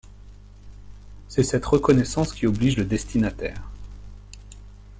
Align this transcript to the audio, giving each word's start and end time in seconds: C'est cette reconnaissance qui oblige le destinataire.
C'est 1.27 1.43
cette 1.43 1.63
reconnaissance 1.63 2.33
qui 2.33 2.47
oblige 2.47 2.75
le 2.75 2.85
destinataire. 2.85 3.61